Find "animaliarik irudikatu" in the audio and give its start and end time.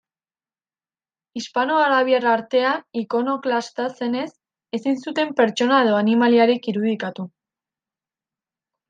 5.99-7.27